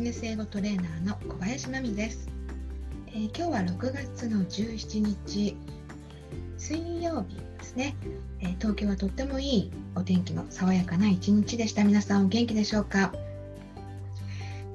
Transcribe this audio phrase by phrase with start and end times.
[0.00, 2.26] こんにちはビジネス英語トレーナーの小林真美です、
[3.08, 5.56] えー、今日は6月の17日。
[6.56, 7.94] 水曜日ですね、
[8.40, 11.84] えー、東京はとってもいいお天気の爽やかな一日でした。
[11.84, 13.12] 皆さんお元気でしょうか、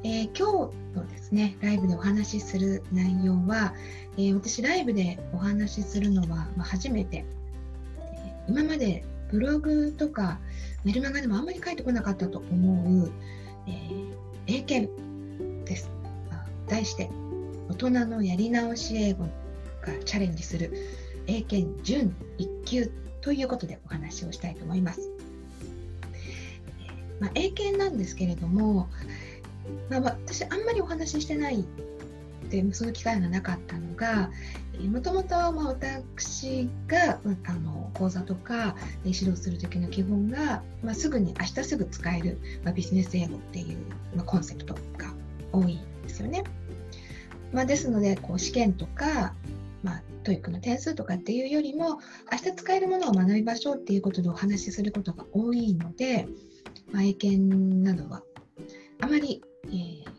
[0.04, 3.74] えー、今日のですねライブでお話しする内容は、
[4.20, 7.26] え私ライブでお話しするのは、まあ、初めて、
[7.98, 10.38] え今までブログとか
[10.84, 13.12] メルマガでもあんまり書いてこなかったと思う、
[13.66, 14.14] えー、
[14.46, 15.05] 英検。
[16.86, 17.10] 題して、
[17.70, 19.30] 大人のやり直し英語が
[20.06, 20.72] チャレンジする
[21.26, 25.10] 英検準1級ということでお話をしたいと思います。
[27.20, 28.88] まあ、英検なんですけれども、
[29.90, 31.66] まあ、私あんまりお話ししてない
[32.50, 34.30] でその機会がなかったのが
[34.92, 43.78] もともと私があの講座とか指導する時の基本が、まあ、すぐに明日すぐ使える、まあ、ビジネス英語っていう、
[44.14, 45.14] まあ、コンセプトが
[45.54, 46.44] 多いんですよね。
[47.52, 49.34] まあ、ですのでこう試験とか、
[49.84, 52.00] まあ、 TOEIC の点数とかっていうよりも
[52.32, 56.28] 明日使えるものを学びましょうっていうことでお話しすることが多いので、
[56.92, 58.24] まあ、英検などは
[59.00, 60.16] あまり、えー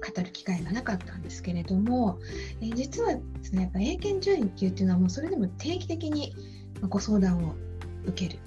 [0.00, 2.18] 語る機会がなかったんですけれども、
[2.60, 6.34] えー、実はですねやっぱ英検準1級っていうのはもうそれでも定期的に
[6.88, 7.54] ご相談を
[8.06, 8.40] 受ける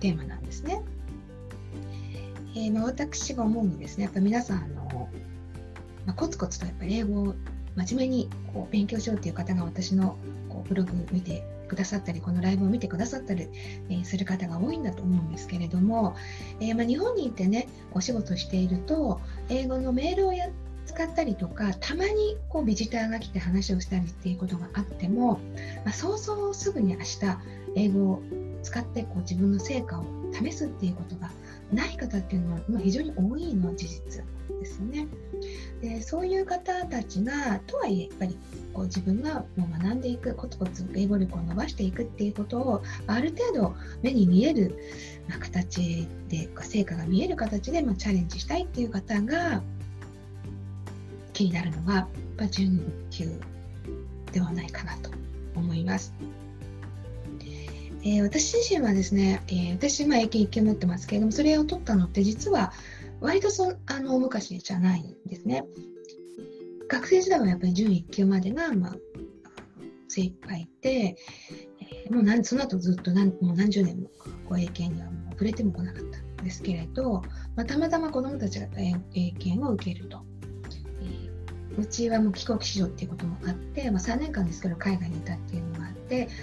[0.00, 0.82] テーマなんですね。
[2.54, 5.08] えー、まあ、私が思うにですねやっぱ皆さんの、
[6.08, 7.34] まあ、コツコツとやっぱり英語を
[7.76, 10.16] 真面目にこう勉強しようっていう方が私の
[10.48, 13.46] こうブログ見てくださったりこのライブを見てくださったり、
[13.90, 16.16] え、する方が多いんだと思うんですけれども、
[16.60, 20.48] えー、ま、日本にいてねお仕事していると英語のメールをや
[20.86, 25.40] 使ったりとかたまにこうビジターが来て話をしたりっていうことがあっても、
[25.84, 27.18] まあ、そうそうすぐに明日
[27.76, 28.22] 英語を
[28.62, 31.30] 使ってこう自分の成果を試すっていうことが
[31.72, 34.24] ない方っていうのは非常に多いの事実
[34.60, 35.06] ですね。
[35.80, 38.36] でそういう方たちがとはいえやっぱり
[38.72, 44.76] こう自分が学んでいくコツコツ英語力を伸ばしていくっていうことをある程度目に見える、
[45.28, 49.62] ま、形で成果が見える形で、ま、チャレンジしたいっていう方が
[51.32, 52.80] 気になるのが、まあ、準
[53.10, 53.30] 級
[54.32, 55.10] ではないかなと
[55.54, 56.12] 思います。
[58.02, 62.72] えー、私自身はですね、えー、私、まあ、英検1級持ってますけれども、それを取ったのって実は
[63.20, 65.64] 割とそあの昔じゃないんですね。
[66.88, 68.96] 学生時代はやっぱり準1級までが、まあ、
[70.08, 74.08] 精一杯で、えー、もう何その後ずっと何もう何十年も
[74.48, 77.22] こう英検にはもう触れても来なかったんですけれど、
[77.56, 80.24] まあ、たまたま子どもたちが英検を受けると。
[81.76, 85.67] うちはもう帰国子女っていうこともあって、まあ、3年間ですけど海外にいたっていう、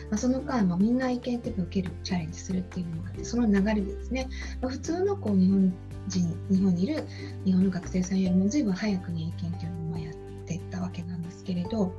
[0.10, 4.28] まあ、その間みんな意見テープ受けるチャレンジするっていうのがあってその流れですね、
[4.62, 5.74] まあ、普通のこう日本
[6.08, 7.04] 人日本にいる
[7.46, 10.14] 日本の学生さんよりも随分早くに英検っていうのをやっ
[10.46, 11.94] ていったわけなんですけれど、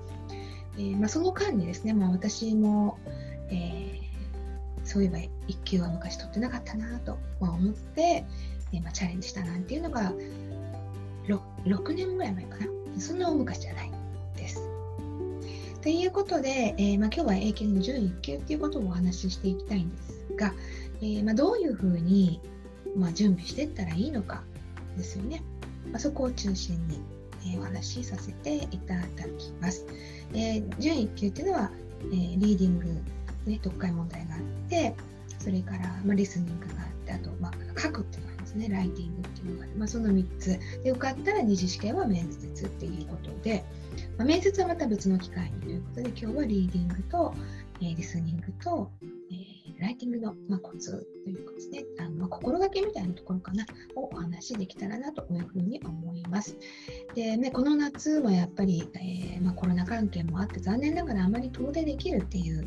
[0.79, 2.99] えー、まあ、その間にですね、まあ、私も、
[3.51, 8.25] えー、そういえば1級は昔取ってなかったなと思って、
[8.73, 10.13] えー、まあ、チャレンジしたなんていうのが
[11.27, 12.67] 6, 6年ぐらい前かな。
[13.01, 13.96] そんな大昔じゃない。
[15.87, 20.53] ということで、えー、まあ、今日は英検の準1級ということをお話ししていきたいんですが、
[21.01, 22.41] えー、まあ、どういうふうに、
[22.97, 24.43] まあ、準備していったらいいのか
[24.97, 25.45] ですよね。
[25.93, 27.01] まそこを中心に、
[27.45, 29.03] えー、お話しさせていただ
[29.39, 29.87] きます。
[30.35, 31.71] え準1級っていうのは、
[32.13, 32.87] えリーディング、
[33.49, 34.93] ね、読解問題があって、
[35.39, 38.26] それから、まリスニングがあって、あと、ま書くっていうの
[38.57, 39.65] ね、ライティングっていうのが。
[39.65, 40.59] あって、まあ、その3つ。
[40.83, 43.65] で受かったら二次試験は面接っていうことで、
[44.19, 47.35] まあ、面接はまた別の機会にということで、今日はリーディングと、
[47.81, 56.57] えー、リスニングと、えー、ライティングの、まあ、コツというかですね、あのまあ、心がけみたいなところかな、をお話しできたらなというふうに思います。
[57.15, 62.67] で、ね、この夏はやっぱり、えー、まあ、コロナ関係もあって、残念ながらあまり遠出できるっていう、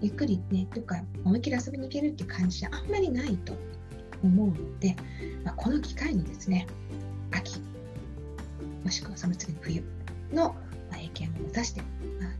[0.00, 3.54] ゆっくりね、というか、思いっきり遊びに行けるっていう感じじゃあんまりないと。
[4.22, 4.96] 思うので、
[5.44, 6.66] まあ、この機会にですね、
[7.30, 7.60] 秋、
[8.84, 9.84] もしくはその次の冬
[10.32, 10.56] の、
[10.90, 11.80] ま、英検を目指して、
[12.20, 12.30] まあ、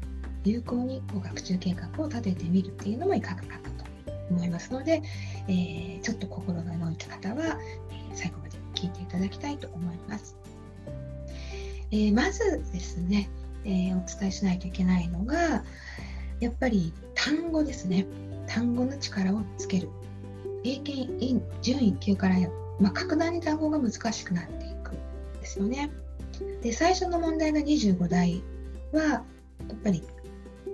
[0.45, 3.85] 有効にこう学習計画を立ててみるっていうのもいかがかなと
[4.31, 5.03] 思いますので、
[5.49, 7.59] えー、ちょっと心が動いた方は、
[8.13, 10.37] え、最後まで聞いていただきたいと思います。
[11.91, 13.31] えー、まずですね、
[13.65, 15.65] えお伝えしないといけないのが、
[16.41, 18.07] やっぱり単語ですね。
[18.47, 19.89] 単語の力をつける。
[20.65, 22.37] 英検準1級から、
[22.81, 25.91] まあ、格段に単語が難しくなっていくんですよね。
[26.63, 28.43] で最初の問題が25題
[28.93, 29.25] はや
[29.73, 30.03] っぱり、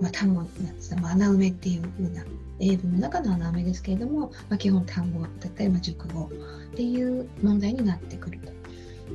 [0.01, 2.25] まあ、単語なんです、まあ、穴埋めっていう風な
[2.61, 6.31] 英文の中の穴埋めですけれども、まあ、基本単語だったり、まあ、熟語
[6.73, 8.53] っていう問題になってくると。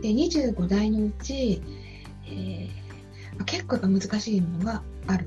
[0.01, 1.61] で25題のうち、
[2.25, 2.67] えー
[3.37, 5.25] まあ、結構難しいものがある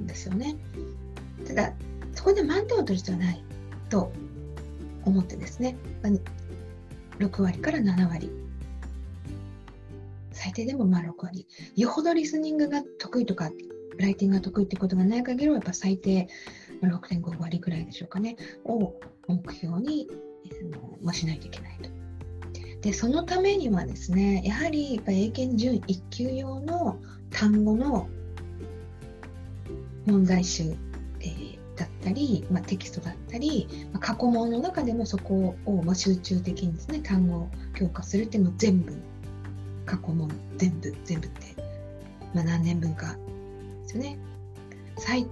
[0.00, 0.56] んですよね。
[1.46, 1.72] ただ
[2.14, 3.44] そこで満点を取る必要はない
[3.88, 4.12] と
[5.04, 5.76] 思ってですね、
[7.18, 8.30] 6割から7割
[10.32, 13.50] 最低でもまあ6割よほどリスニングが得意とか
[13.98, 16.28] ライティングが得意ってことがない限りはやっぱ最低
[16.82, 18.36] 6.5割ぐらいでしょうかね。
[18.64, 18.94] を
[19.28, 20.08] 目標に、
[21.02, 21.90] まあ、しないといけないと。
[22.80, 26.98] でそのためにはですねやはりやっぱ英検準1級用の
[27.30, 28.08] 単語の
[30.06, 30.74] 問題集、
[31.20, 38.92] えー、だったり、まあ、テキストだったり、まあ、過去問の中でもそこを、まあ、集中的にですね単語を強化するっていうのを全部
[39.86, 41.54] 過去問全部全部って、
[42.34, 43.16] まあ、何年分か
[43.82, 44.18] ですよね。
[44.98, 45.26] 最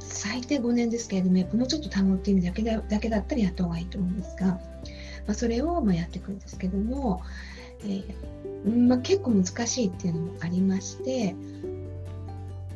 [0.00, 4.60] 最低5年ですけれども、もうちょっと単語っていう意味だけだだけだったらやった方がいいと思うんですが、ま
[5.28, 7.22] あ、それをまあやっていくんですけども、
[7.80, 11.34] えーまあ、結構難しいっていうのもありまして、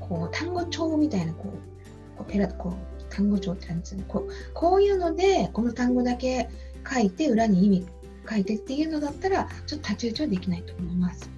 [0.01, 1.78] こう単語帳みたいなこう
[2.19, 6.51] こうペラこう単語帳ってあるんですねこうこういうのでこの単語だけ
[6.91, 7.87] 書いて裏に意味
[8.29, 11.31] 書いてっていうのだったらちょっと太刀打ちはできないと思います。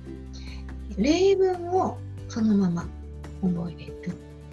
[0.98, 1.98] 例文を
[2.28, 2.88] そのまま
[3.42, 4.00] 覚える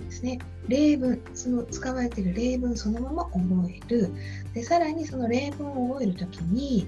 [0.07, 0.39] ですね。
[0.68, 4.09] 例文、その使われている例文そのまま覚える。
[4.53, 6.88] でさらにその例文を覚えるときに、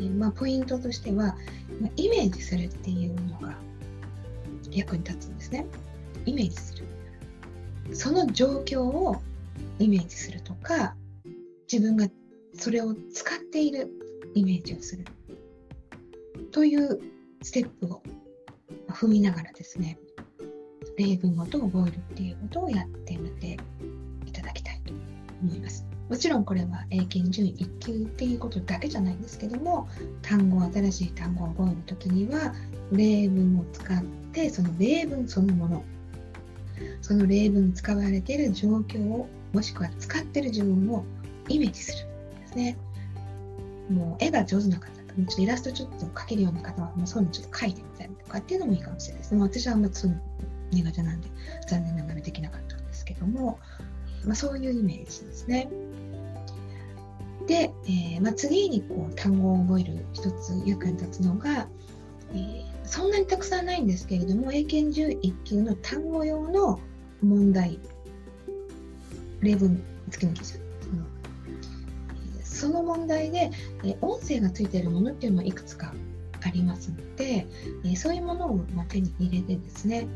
[0.00, 1.36] えまあ、ポイントとしては、
[1.80, 3.56] まイメージするっていうのが
[4.70, 5.66] 役に立つんですね。
[6.24, 6.81] イメージする。
[7.92, 9.20] その状況を
[9.78, 10.94] イメージするとか、
[11.70, 12.08] 自分が
[12.54, 13.90] それを使っている
[14.34, 15.04] イメージをする
[16.50, 17.00] という
[17.42, 18.02] ステップを
[18.88, 19.98] 踏みながらですね、
[20.98, 23.58] 例文ごと覚えるっていうことをやってみて
[24.26, 24.92] いただきたいと
[25.42, 25.86] 思います。
[26.08, 29.88] もちろんこれは英検準1級っていうことだけじゃないんですけども
[30.20, 32.52] 単語新しい単語を覚える時には
[32.90, 35.84] 例文を使ってその例文そのもの
[37.00, 41.04] その例文使われている状況をもしくは使っている自分を
[41.48, 42.78] イメージするんですね。
[43.90, 49.40] もう絵が上手な方ちょっとイラストちょっと描けるような方はもうそういうのちょっと描いてみたりとかっていうのもいいかもしれないですね。
[49.40, 50.22] 私はあんまりそういうの
[50.70, 51.28] 苦手なんで
[51.68, 53.58] 残念ながらできなかったんですけども、
[54.24, 55.68] まあ、そういうイメージですね。
[57.46, 61.68] で、えー、まあ、次にこう単語を覚える一つ役に立つのが、
[62.32, 66.78] えー、そんなにたくさんないんですけれども英検11級の単語用の
[67.22, 67.80] 問題
[69.40, 70.60] 例文付きの記事
[72.44, 73.50] その問題で、
[74.02, 75.94] 音声がついているものっていうのもいくつか
[76.42, 77.46] ありますので、
[77.96, 80.06] そういうものを、手に入れてですね、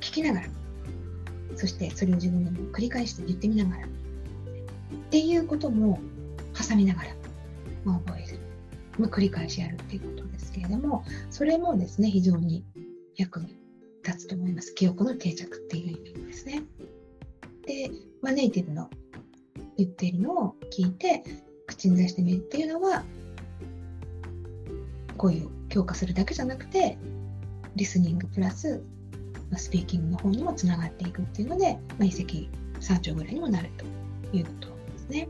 [0.00, 0.46] 聞きながら
[1.54, 3.88] そしてそれを自分でも繰り返して言ってみながらっ
[5.10, 6.00] ていうことも
[6.58, 7.08] 挟みながら、
[7.84, 8.38] 覚える、
[8.98, 12.64] ま、繰り返しやるっていうことけれどもそれもですね非常に
[13.16, 13.58] 役に
[14.04, 16.62] 立つと思います記憶の定着っていう意味ですね
[17.66, 17.90] で、
[18.22, 18.88] まあ、ネイティブの
[19.76, 21.24] 言っているのを聞いて
[21.66, 23.04] 口に出してみるっていうのは
[25.16, 26.98] 語彙を強化するだけじゃなくて
[27.76, 28.84] リスニングプラス、
[29.50, 32.48] ま、スピーキングの方にもつながっていくっていうので、まあ、一石
[32.80, 35.28] 三鳥ぐらいにもなるということですね。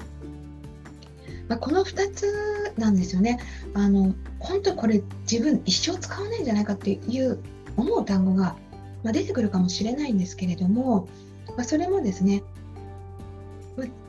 [1.49, 3.39] まあ、この2つなんですよね。
[3.75, 7.39] あの本当これ自分一生使わないんじゃないかっていう
[7.77, 8.57] 思う単語が、
[9.03, 11.09] ま、出てくるかもしれないんですけれども、
[11.49, 12.43] まあ、それもですね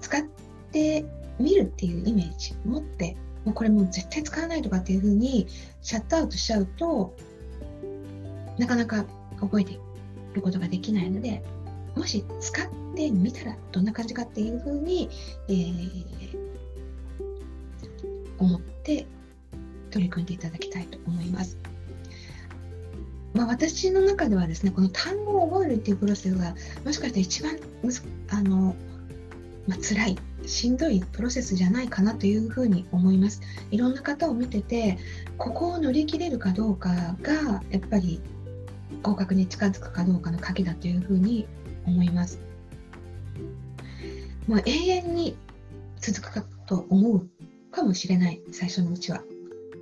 [0.01, 0.21] 使っ
[0.71, 1.05] て
[1.39, 5.47] みるっていうイメージ持ってもうこれもう絶対使わないとかっていうふうに
[5.81, 7.15] シャットアウトしちゃうと
[8.57, 9.05] なかなか
[9.39, 9.79] 覚えてい
[10.33, 11.43] ることができないので
[11.95, 12.65] もし使っ
[12.95, 15.09] てみたらどんな感じかっていうふうに、
[15.47, 16.44] えー、
[18.85, 19.07] て
[19.91, 21.57] 取り組んでいただきたいと思います。
[23.33, 27.57] まあ、私の中ではですねこの単語を覚えるっていうプロセスがもしかして一番
[28.29, 28.75] あの
[29.67, 34.97] まあ、辛いしんどいプロセスじゃないかなというふうに思いますいろんな方を見てて
[35.37, 36.89] ここを乗り切れるかどうか
[37.21, 38.21] がやっぱり
[39.01, 41.47] 合格に近づくかどうかの鍵だというふうに
[41.85, 42.39] 思います
[44.47, 45.35] もう永遠に
[45.97, 47.27] 続くかと思う
[47.75, 48.41] かもしれない。
[48.51, 49.23] 最初のうちは。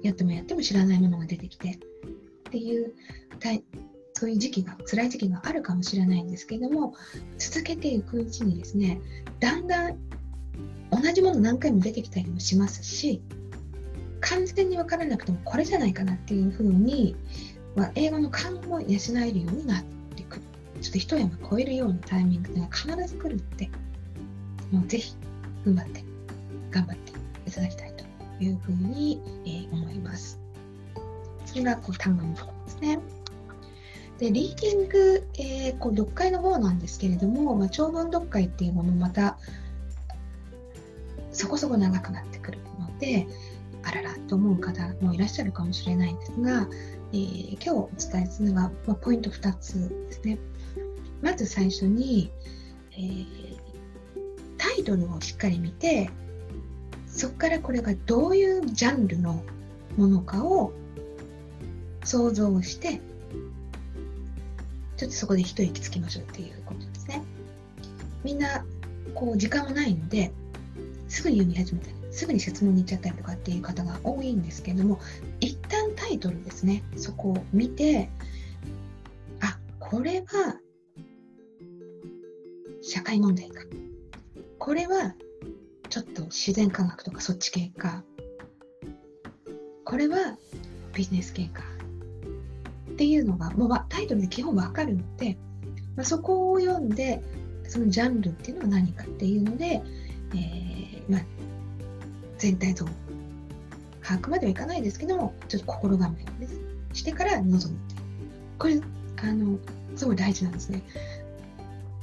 [0.02, 1.70] やってもやっても知らないものが出てきて。
[1.70, 2.94] っていう
[4.24, 6.94] そういう時期が辛い時期があるかもしれないんですけれども
[7.38, 9.02] 続けていくうちにですね
[9.42, 9.98] だんだん
[10.92, 13.22] 同じもの何回も出てきたりもしますし
[14.22, 17.18] 完全に分からなくてもこれじゃないかなっていうふうに、
[17.76, 19.84] まあ、英語の勘も養えるようになっ
[20.16, 20.40] てくっ
[20.80, 23.70] ちょっと一山越えるようなタイミングが必ず来るので
[24.72, 25.16] もうぜひ
[25.66, 26.06] 踏ん張って
[26.72, 27.13] 頑張って。
[27.54, 28.04] ただきたいと
[28.44, 30.40] いうふうに、えー、思います。
[31.46, 33.00] それがこう単語のところですね。
[34.20, 39.38] でリーディング、えー、こう読解の方なんですけれども、まあ、長文読解っていうのもまた
[41.32, 43.28] そこそこ長くなってくるので
[43.84, 46.70] あららと思う方もいらっしゃるかもしれないんですが、
[47.12, 50.38] えー、今日お伝えするのは、まあ、ポイント2つですね。
[51.22, 52.32] まず最初に、
[52.92, 53.58] えー、
[54.58, 56.10] タイトルをしっかり見て
[57.14, 59.44] そこからこれがどういうジャンルの
[59.98, 60.74] ものかを
[62.04, 63.00] 想像して
[64.98, 67.24] ちょっとそこで一息つきましょうっていうことですね。
[68.24, 68.66] みんな
[69.14, 70.32] こう時間もないので
[71.08, 75.00] すぐに読み始めたりすぐに説問に行っちゃったりとかっていう方が多いんですけれども
[75.40, 78.10] 一旦タイトルですねそこを見て
[79.42, 80.58] あこれは
[82.82, 83.62] 社会問題か
[84.58, 85.16] これは
[85.94, 88.04] ちょっと自然科学とかそっち系か。
[89.86, 90.40] これは
[90.96, 91.62] ビジネス系か。
[92.94, 95.38] っていうのがもうタイトルで基本わかるので、
[95.96, 97.22] まあ、そこを読んで
[97.68, 99.84] そのジャンルっていうのは何かっていうので、
[100.34, 101.22] えー、まあ、
[102.40, 102.88] 全体像
[104.02, 106.48] 把握まではいかないですけどもちょっと心構えを、ね、
[106.94, 107.80] してから臨む
[108.58, 108.82] これ
[109.22, 109.60] あの
[109.96, 110.82] すごい大事なんですね。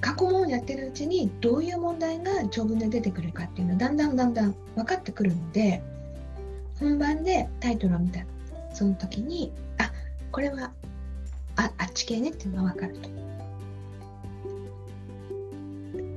[0.00, 5.82] 過去問をやってるうちにどういう問題が長文で出てくるかっていうのはだんだんだんだん分かってくるので
[6.78, 8.20] 本番でタイトルを見た
[8.72, 9.92] その時にあ
[10.32, 10.72] これは
[11.56, 13.10] ああっち系ねっていうのが分かると。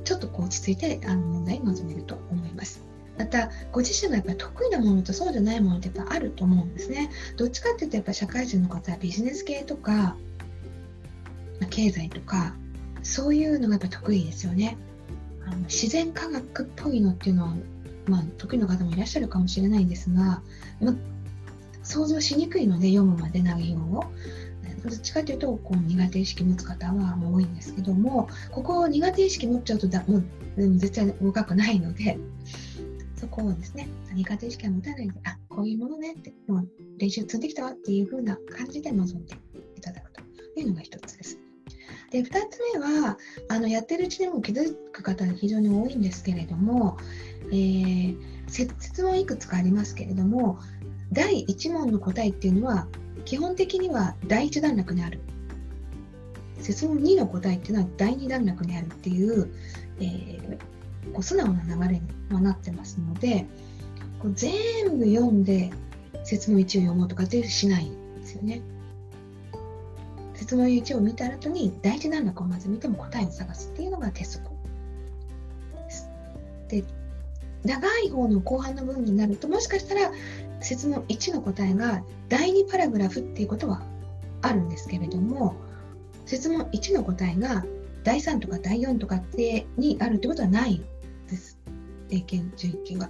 [0.03, 2.81] ちょっとこう落ち着いてあの問題に臨めると思います。
[3.17, 7.09] またご自身がやっぱ得意なものとそうじゃないものってやっぱあると思うんですね。
[7.37, 10.15] どっちかっていうとやっぱ社会人の方はビジネス系とか
[11.69, 12.55] 経済とか
[13.03, 14.77] そういうのがやっぱ得意ですよね。
[15.45, 17.53] あの自然科学っぽいのっていうのは、
[18.07, 20.41] まあ、得意な方もいらっしゃるかもしれないんですが、
[20.81, 20.95] ま
[21.83, 24.03] 想像しにくいので読むまで内容を。
[24.83, 30.23] どっちかというとこう苦手意識持つ方は多いんですけどもここを苦手意識持っちゃうとだもう
[30.77, 32.17] 絶対深くないので
[33.15, 39.35] そこをですね苦手意識は持たないであこういうものねってもう練習積んできたわっていう風な感じで臨んで
[39.77, 40.21] いただくと
[40.57, 41.42] いうのが一つです。
[42.13, 43.17] で2つ目は
[43.49, 46.97] あのやってるうちにも気づく方が非常に多いんですけれども、
[47.47, 48.17] えー、
[48.47, 50.59] 説問いくつかありますけれども
[51.11, 52.87] 第1問の答えっていうのは
[53.25, 55.21] 基本的には第1段落にある
[56.59, 59.51] 説問2の答えっていうのは第2段落にあるっていう,、
[59.99, 62.01] えー、こう素直な流れに
[62.31, 63.47] はなってますので
[64.19, 64.53] こう全
[64.99, 65.71] 部読んで
[66.23, 68.61] 説問1を読もうとかってしないんですよね。
[70.33, 74.49] 説問1を見た後に第一段落をまず見ても答えを探すっていうのが鉄則
[75.85, 76.09] です。
[76.67, 76.83] で
[77.63, 80.11] 長い方の後半の部分になるともしかしたら
[80.59, 83.81] 説問1の答えが第2パラグラフっていうことは
[84.41, 85.55] あるんですけれども
[86.25, 87.63] 説問1の答えが
[88.03, 90.81] 第3とか第4とかってにあるってことはない
[91.29, 91.57] です。
[92.09, 93.09] 英検準級は。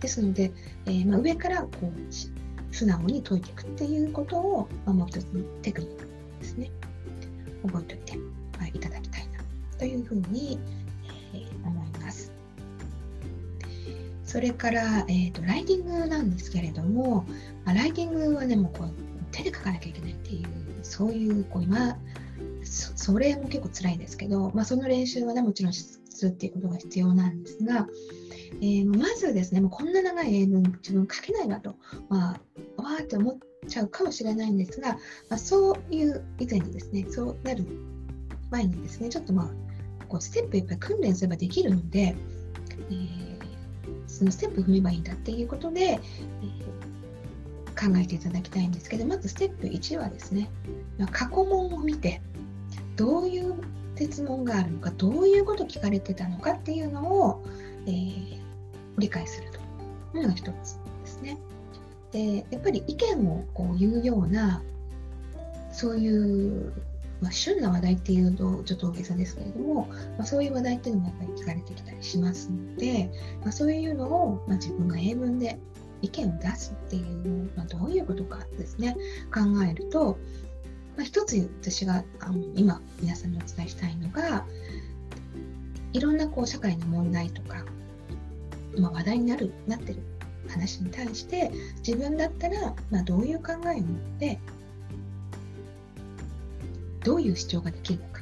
[0.00, 0.52] ですので、
[0.86, 6.05] えー、まあ、上からこう素直に解いていくっていうことを、まあ、もう一つのテクニック
[6.38, 6.70] ですね。
[7.64, 8.12] 覚えておいて、
[8.58, 9.44] はい、いただきたいな
[9.78, 10.58] というふうに、
[11.34, 12.32] えー、思います。
[14.24, 17.24] それから、えーと、ライティングなんですけれども、
[17.64, 18.90] まあ、ライティングはねもうこう
[19.30, 20.46] 手で書かなきゃいけないっていう
[20.82, 21.96] そういうこう今
[22.64, 27.86] それも結構辛いですけど、まあ、その練習はねもちろんするっていうことが必要なんですが、
[28.60, 31.76] えー、まずですねもうこんな長い英文自分書けないわと、
[32.08, 32.36] ま
[32.78, 34.94] あ、わーって思ってちゃうかもしれないんですが、
[35.28, 37.66] まあ、そういう以前にですねそうなる
[38.50, 42.16] 前にですねちょっとまあこうステップやっぱり訓練すればできるので、
[42.90, 43.38] えー、
[44.06, 50.48] そのステップ踏めばいいんだっていうことで、えー、考えていただきたいんですけどまずステップ1はですね、
[50.98, 52.20] まあ、過去問を見て
[52.96, 53.54] どういう
[53.96, 57.44] 質問があるのかどういうこと聞かれてたのかっていうのを、
[57.86, 58.38] えー、
[58.98, 59.58] 理解すると
[60.18, 61.38] いうのが一つですね。
[62.16, 64.62] でやっぱり意見をこう言うような
[65.70, 66.72] そういう、
[67.20, 73.10] まあ、旬な話題っていうとちょっと大げさですけれども、まあ、そういう話題っていうのもやっぱり聞かれてきたりしますので、
[73.42, 75.58] まあ、そういうのを、ま自分が英文で
[76.00, 78.96] 意見を出すっていう、まどういうことかですね
[79.34, 80.16] 考えると、
[80.96, 84.46] ま一つ私があの今皆さんにお伝えしたいのが
[85.92, 87.66] いろんなこう社会の問題とか、
[88.78, 90.02] ま話題になるなってる
[90.48, 91.50] 話に対して
[91.86, 93.82] 自分だったら、まあ、どういう考えを持っ
[94.18, 94.38] て
[97.04, 98.20] どういう主張ができるのか。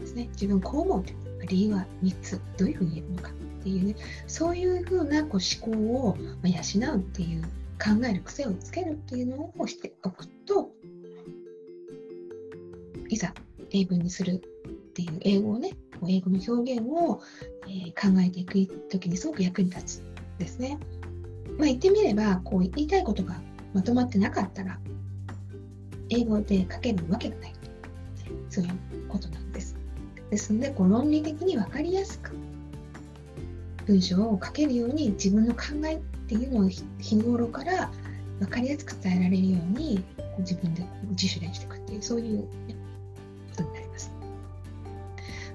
[0.00, 0.28] ですね。
[0.32, 1.10] 自分こう思うと。
[1.12, 3.30] いう理由は3つ、どういうふうに言えるのか。
[3.30, 7.42] っていうね、そういうふうなこう思考を養うっていう、
[7.82, 10.72] 考える癖をつけるっていうのをしておくと、
[13.08, 13.32] いざ
[13.70, 14.38] 英文にするっ
[14.92, 15.70] ていう英語をね、
[16.06, 17.20] 英語の表現を、
[17.68, 20.02] え、考えていくときにすごく役に立つ。
[20.38, 20.78] ですね。
[21.58, 23.40] まあ、言ってみればこう言いたいことが
[23.74, 24.78] まとまってなかったら
[26.08, 27.54] 英語で書けるわけがない
[28.48, 29.76] そういうことなんです。
[30.30, 32.32] ですのでこう論理的に分かりやすく
[33.86, 37.90] 文章を書けるように自分の考えっていうのを日頃から
[38.38, 40.04] 分かりやすく伝えられるように
[40.38, 42.46] 自分で自主練していくっていうそういう、こ
[43.56, 44.12] とになります。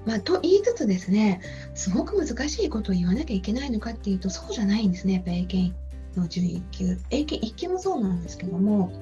[0.04, 1.40] まあ、と言いつつですね
[1.74, 5.74] すごく難しいことを言わなきゃいけないのかっていうとそうじゃないんですねやっぱ英検
[6.16, 8.92] の準1級英検1級もそうなんですけども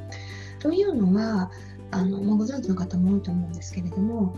[0.58, 1.50] というのは
[1.90, 4.36] あの、ご存知の方も多いと思うんですけれども、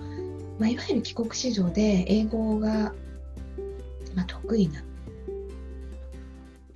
[0.58, 2.92] まあ、いわゆる帰国子女で英語が、
[4.14, 4.84] まあ、得意な、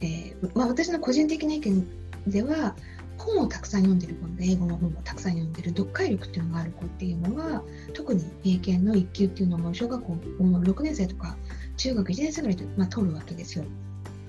[0.00, 1.86] えーまあ、私の個人的な意見
[2.26, 2.76] では
[3.18, 11.36] 本をたくさん読んでる子で英語の本をたくさん読んでる読解力っていうのがある子っていうのは特に英検の1級っていうのも小学校6年生とか
[11.76, 13.64] 中学1年生ぐらいで、まあ、取るわけですよ。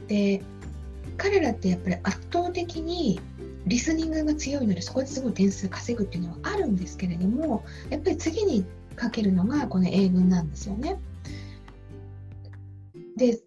[0.07, 0.43] で
[1.17, 3.19] 彼らってやっぱり圧倒的に
[3.65, 8.65] リスニングが強いのでそこですごい点数稼ぐっていうのはあるんですけれどもやっぱり次に
[8.95, 10.99] かけるのがこの英文なんですよね。
[13.17, 13.39] で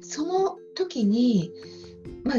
[0.00, 1.50] その時に
[2.24, 2.38] まあ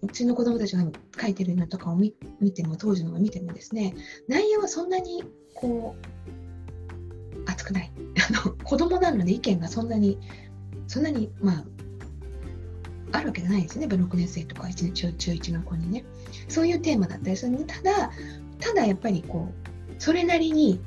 [0.00, 0.84] うちの子供たちが
[1.20, 2.12] 書いてるのとかを見
[2.54, 3.94] ても当時のを見てもですね
[4.28, 5.24] 内容はそんなに
[5.54, 5.96] こ
[7.36, 7.92] う熱くない
[8.30, 10.18] あの子供なので意見がそんなに
[10.86, 11.64] そんなにまあ
[13.12, 16.04] あるわけじゃないんですね、6年生とか1年中中1の子にね。
[16.48, 18.10] そういうテーマだったりするので、ただ、
[18.60, 19.68] ただやっぱりこう、
[19.98, 20.80] それなりに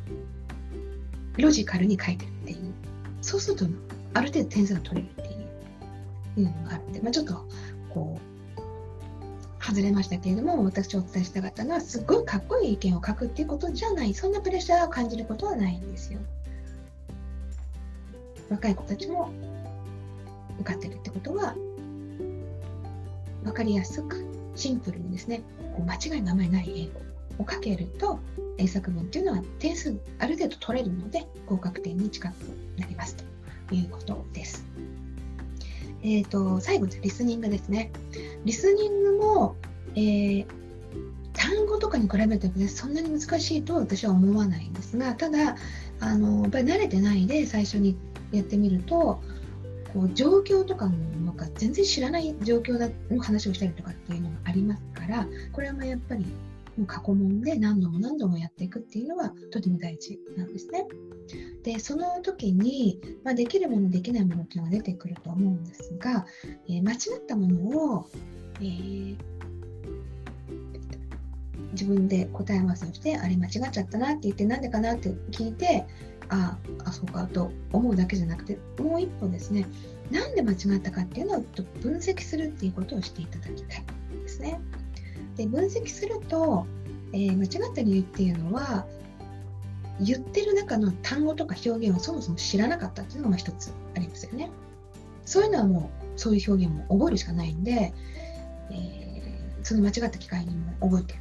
[1.37, 2.73] ロジカルに書いてるっていう。
[3.21, 3.65] そうすると、
[4.13, 5.25] ある程度点数が取れるっ
[6.35, 7.45] ていうのがあって、まあ、ちょっと
[7.93, 8.31] こう、
[9.63, 16.19] 外れましたけれども、私お伝えしたかったのは、すっごいかっこいい意見を書くっていうことじゃない、そんなプレッシャーを感じることはないんですよ。
[18.49, 19.31] 若い子たちも
[20.59, 21.55] 受かってるってことは、
[23.43, 24.25] 分かりやすく
[24.55, 25.43] シンプルにですね
[25.75, 26.87] こう間違いがあまりない英
[27.37, 28.19] 語を書けると
[28.57, 32.33] 英作文っていうのは点数ある程度取れるので合格点に近く
[32.77, 33.15] なります
[33.67, 34.65] ということです。
[36.03, 37.91] えーと、最後リスニングですね。
[38.43, 39.55] リスニングも、
[39.95, 40.45] えー、
[41.33, 45.55] 単語とかに比べるとそんなに難しいと私は思わないんですがただ
[45.99, 47.95] あのやっぱり慣れてないで最初に
[48.31, 49.21] やってみると
[49.93, 50.95] こう状況とかも
[51.41, 52.77] か全然知らない状況
[53.13, 56.25] の話をしたりとかっていうのがありますからこれもやっぱり
[56.87, 60.87] 過去問で何度も何度もやっていくっていうのはとても大事なんですね。
[61.63, 66.25] でその時に、まあ、できるものできないものっていうのが出てくると思うんですが、
[66.67, 68.09] えー、間違ったものを、
[68.59, 69.17] えー、
[71.73, 75.85] 自分で答え合わせをしてあれ間違っちゃったなって言ってなんでかなって聞いて
[76.29, 79.67] ああそうかと思うだけじゃなくてもう一歩ですね
[80.11, 81.43] なんで間違ったかっていうのを
[81.81, 83.83] 分析するっていうことをしていただきたい
[84.21, 84.59] ですね。
[85.37, 86.65] で分析すると、
[87.13, 88.85] えー、間違った理由っていうのは
[89.99, 94.51] 言ってる中の単語とか表現をそもそも知らなかったっていうのが一つありますよね。
[95.25, 97.93] そういうのはもうそういう表現も覚えるしかないんで、
[98.71, 101.15] えー、その間違った機会にも覚えて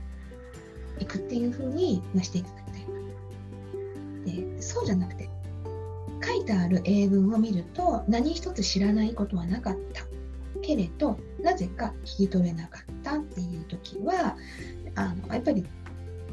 [1.05, 2.81] いくっていうふうにしていただきたい
[4.61, 5.30] そうじゃなくて
[6.23, 10.05] 書いてある英文を見ると何一つ知らないことはなかった。
[10.63, 14.37] けれどなぜか聞き取れなかったっていう時は
[14.95, 15.65] あのやっぱり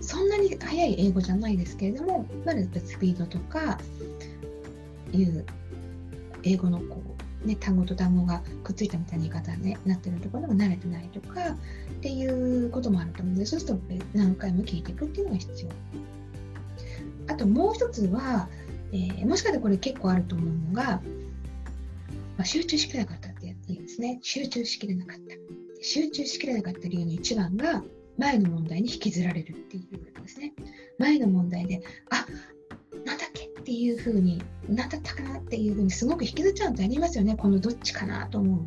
[0.02, 3.80] そんなに速い英語じゃないですけれどもまだスピードとか
[5.12, 5.46] いう
[6.44, 7.02] 英語のこ
[7.44, 11.56] う、ね、単語と単語がくっついたみたいな言い方に、ね、なってるところが慣れてないとかっ
[12.02, 13.82] ていうこともあると思うのでそうすると
[14.14, 15.70] 何回も聞いていくっていうのが必要。
[17.30, 18.48] あともう一つは、
[18.92, 21.02] えー、もしかしたらこれ結構あると思うのが、
[22.38, 24.20] まあ、集中しきれなかったってやつですね。
[24.22, 25.36] 集中しきれなかった。
[25.82, 27.84] 集中しきれなかった理由の一番が、
[28.18, 30.54] 前の問題に引きずられるっていうことですね。
[30.98, 32.26] 前の問題で、あ
[33.06, 37.36] なんだっけっていうふうに、なんだったかなっていうふうにすごく引きずっちゃうとありますよね。
[37.36, 38.64] このどっちかなと思う。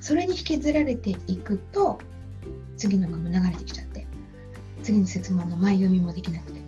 [0.00, 1.98] それに引きずられていくと、
[2.76, 4.06] 次のまま流れてきちゃって、
[4.82, 6.59] 次の説問の前読みもできなく、て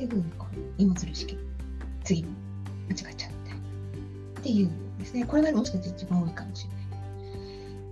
[0.00, 1.36] いうふうにこう荷物の式
[2.04, 2.30] 次も
[2.88, 3.60] 間違っちゃうみたいな
[4.40, 5.24] っていうですね。
[5.24, 6.80] これがもしかして一番多いかもしれない。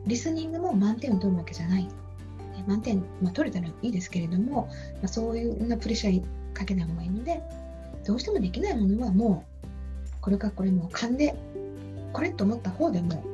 [0.06, 1.88] リスニングも満点を取るわけじゃない。
[2.66, 4.68] 満点、まあ、取れたらいいですけれども、
[5.00, 7.40] まあ、そういうなプレッシャーかけない方がいいので
[8.04, 9.68] どうしてもできないものはもう
[10.20, 11.34] これかこれも勘で
[12.12, 13.24] これと思った方でも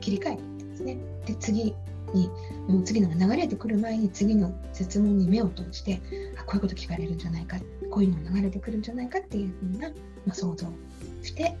[0.00, 0.98] 切り替えてですね。
[1.26, 1.74] で次
[2.14, 2.30] に
[2.68, 6.00] もう次のが流れてくる前に次の質問に目を通して
[6.38, 7.58] あこういうこと聞かれるんじゃないか
[7.90, 9.94] こういうのが流れてくるんじゃないかっていうふうな、ま
[10.32, 10.66] あ、想像
[11.22, 11.56] して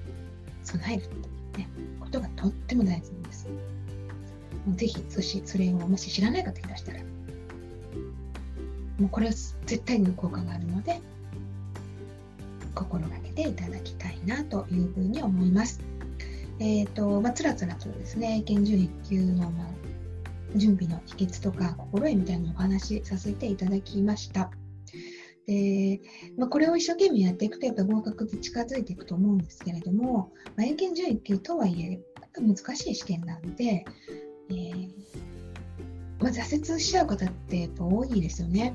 [0.62, 1.08] 備えるっ
[1.52, 1.68] ていう、ね、
[2.00, 3.48] ことがとっても大事なんです。
[4.76, 7.00] ぜひそしそれをもし知らない方いらしたら
[8.98, 11.00] もうこれは絶対に効果があるので
[12.74, 15.80] 心がけていただきたいなというふうに思います。
[16.60, 19.66] えっ、ー、と、まあ、つらつらとですね、英検準1級の、まあ、
[20.54, 24.50] 準備の秘訣とか心得みたいなお話しさせていただきました。
[25.46, 26.00] で
[26.38, 32.00] まあ、これを一生懸命やっていくとやっぱ合格に近づいていくと思うんですけれども、まあ、英検準1級とはいえ
[32.40, 33.84] 難しい試験なので、
[34.48, 34.88] えー、
[36.18, 38.74] まあ、挫折しちゃう方ってやっぱ多いですよね。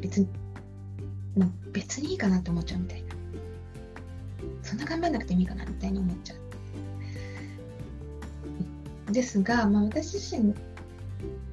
[0.00, 0.28] 別に、
[1.36, 3.08] まあ、別にいいかなと思っちゃうみたいな。
[4.62, 6.38] そんな頑張んなくてもいいかなみたいに思っちゃう。
[9.12, 10.54] ですが、まあ、私自身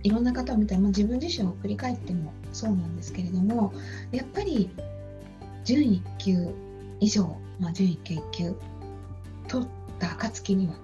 [0.06, 3.74] いろんな方を見たら、まあ、自分自身を振り返ってもそうなんですけれども
[4.12, 4.70] やっぱり
[5.64, 6.54] 準1級
[7.00, 8.56] 以上、まあ、準1級1級
[9.48, 10.76] 取った暁には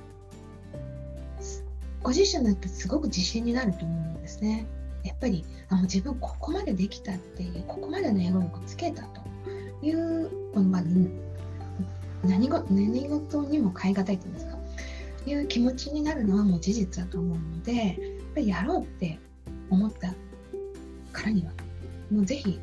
[2.01, 4.65] ご自身だってすごく自信になると思うんですね。
[5.03, 9.21] やっぱりあの自分ここまでできたっていうここまでの英語力つけたと
[9.85, 10.81] いうこの、まあ、
[12.23, 14.57] 何事何事にも変え難いというんですか
[15.27, 17.99] いう気持ちになるのはもう事実だと思うので
[18.33, 19.19] ぱりやろうって
[19.69, 20.13] 思った
[21.11, 21.51] からには、
[22.11, 22.59] もうぜひ、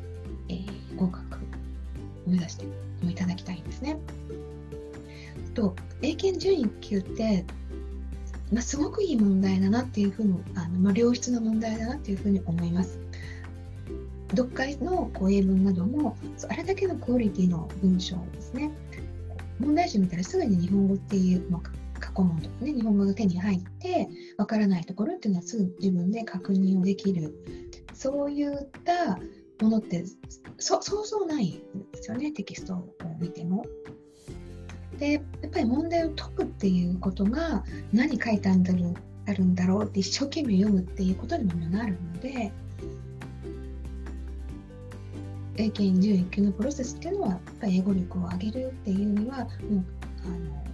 [0.49, 1.39] えー、合格を
[2.27, 2.65] 目指して
[3.03, 3.97] いただきたいんですね。
[5.53, 7.45] と、英検準1級って、
[8.51, 12.99] まあ、すごくいい問題だなっていうふうに、あのまあ、良質な問題だなっていうふうに思います。
[14.31, 16.15] 読解のこう英文なども、
[16.49, 18.71] あれだけのクオリティの文章ですね、
[19.59, 21.61] 問題集見たらすぐに日本語っていうの
[21.99, 24.07] 過去問とかね、日本語が手に入って、
[24.37, 27.33] わからないところっていうのはすぐ自分で確認をできる。
[27.93, 28.51] そういっ
[28.85, 29.19] た
[29.61, 30.05] ものって
[30.57, 33.65] そそうそうないんですよね、テキストを見ても。
[34.97, 38.93] で、やっぱり問題を解くっていうことが何書いてあるんだろう
[39.27, 42.51] あるんだろうって一生懸命読むっていうことにもなるので、
[45.55, 49.49] 英検11級のプロセスっていうのは、やっぱり英語力を上げるっていうには、もう
[50.25, 50.68] あの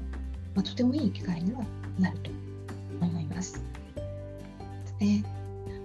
[0.56, 1.64] まあ、とてもいい機会には
[2.00, 2.32] なると
[3.02, 3.62] 思います。
[5.00, 5.24] ね、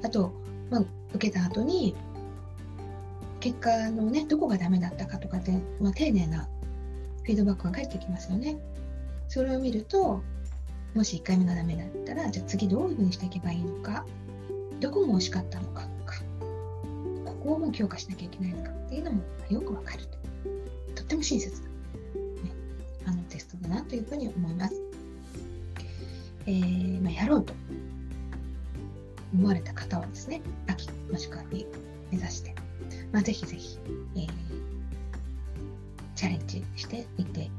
[0.03, 0.33] あと、
[0.71, 1.97] まあ、受けた後に
[3.41, 6.49] 結果のねどこがダメだったかとかって、まあ、丁寧な
[7.25, 8.57] フィードバックが返ってきますよね。
[9.29, 10.23] それを見ると
[10.95, 14.05] もし1回目がダメだったらじゃあ次どういうふうにしていけばいいのか
[14.81, 16.15] どこも惜しかったのかとか
[17.25, 20.05] ここをも強化しなきゃいけないのかっていうのもよくわかる
[20.97, 21.70] とっても親切な
[23.71, 24.75] なというふうに思います。
[26.47, 27.55] えー、まあ、やろうと
[29.33, 31.67] 思われた方はですね、秋もしくは冬
[32.11, 32.55] 目指して、
[33.13, 33.79] まあ、ぜひぜひ、
[34.17, 34.29] えー、
[36.17, 37.51] チャレンジしてみて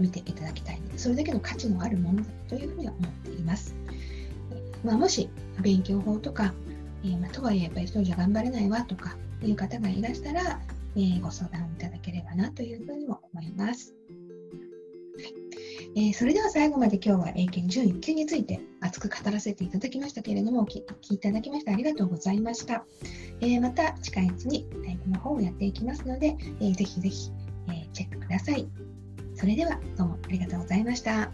[0.00, 3.74] 見ていただきたいので、それだけの価値のあるものだというふうには思っています。
[4.84, 5.30] まあ、もし
[5.62, 6.52] 勉強法とか、
[7.04, 10.60] えー、まあ、とはいえやっぱり一人じゃ頑張れないわとかいう方がいらしたら、
[10.96, 13.94] えー、ご相談いただければなというふうにも思います。
[15.96, 22.84] えー、それでは最後まで今日は英検準1級について熱く語らせていただきましたけれども、お聞きいただきましてありがとうございました。
[23.40, 27.30] えー、また近いうちにライブの方をやっていきますので、えー、ぜひぜひ、
[27.70, 28.68] えチェックください。
[29.36, 31.30] それではどうもありがとうございました。